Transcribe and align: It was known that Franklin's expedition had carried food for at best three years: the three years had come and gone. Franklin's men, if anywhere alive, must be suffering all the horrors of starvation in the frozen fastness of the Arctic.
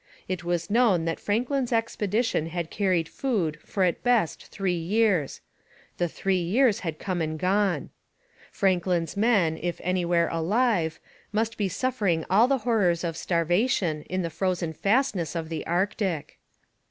It 0.27 0.43
was 0.43 0.67
known 0.71 1.05
that 1.05 1.19
Franklin's 1.19 1.71
expedition 1.71 2.47
had 2.47 2.71
carried 2.71 3.07
food 3.07 3.59
for 3.63 3.83
at 3.83 4.01
best 4.01 4.47
three 4.47 4.73
years: 4.73 5.41
the 5.99 6.07
three 6.07 6.41
years 6.41 6.79
had 6.79 6.97
come 6.97 7.21
and 7.21 7.37
gone. 7.37 7.91
Franklin's 8.51 9.15
men, 9.15 9.59
if 9.61 9.79
anywhere 9.83 10.27
alive, 10.29 10.99
must 11.31 11.55
be 11.55 11.69
suffering 11.69 12.25
all 12.31 12.47
the 12.47 12.57
horrors 12.65 13.03
of 13.03 13.15
starvation 13.15 14.01
in 14.09 14.23
the 14.23 14.31
frozen 14.31 14.73
fastness 14.73 15.35
of 15.35 15.49
the 15.49 15.63
Arctic. 15.67 16.39